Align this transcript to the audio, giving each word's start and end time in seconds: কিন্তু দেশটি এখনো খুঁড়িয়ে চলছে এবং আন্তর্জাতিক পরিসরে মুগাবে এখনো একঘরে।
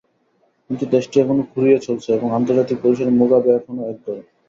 কিন্তু 0.69 0.85
দেশটি 0.93 1.15
এখনো 1.19 1.43
খুঁড়িয়ে 1.51 1.79
চলছে 1.79 2.09
এবং 2.13 2.27
আন্তর্জাতিক 2.37 2.77
পরিসরে 2.83 3.11
মুগাবে 3.19 3.49
এখনো 3.57 3.81
একঘরে। 3.91 4.21